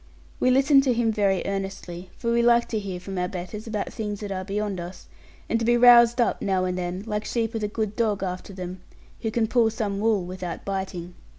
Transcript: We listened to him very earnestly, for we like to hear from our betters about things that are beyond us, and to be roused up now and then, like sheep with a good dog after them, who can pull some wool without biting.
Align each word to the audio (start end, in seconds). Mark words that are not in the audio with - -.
We 0.39 0.49
listened 0.49 0.81
to 0.85 0.95
him 0.95 1.11
very 1.11 1.43
earnestly, 1.45 2.09
for 2.17 2.31
we 2.31 2.41
like 2.41 2.67
to 2.69 2.79
hear 2.79 2.99
from 2.99 3.19
our 3.19 3.27
betters 3.27 3.67
about 3.67 3.93
things 3.93 4.21
that 4.21 4.31
are 4.31 4.43
beyond 4.43 4.79
us, 4.79 5.05
and 5.47 5.59
to 5.59 5.63
be 5.63 5.77
roused 5.77 6.19
up 6.19 6.41
now 6.41 6.65
and 6.65 6.75
then, 6.75 7.03
like 7.05 7.23
sheep 7.23 7.53
with 7.53 7.63
a 7.63 7.67
good 7.67 7.95
dog 7.95 8.23
after 8.23 8.51
them, 8.51 8.81
who 9.21 9.29
can 9.29 9.45
pull 9.45 9.69
some 9.69 9.99
wool 9.99 10.25
without 10.25 10.65
biting. 10.65 11.13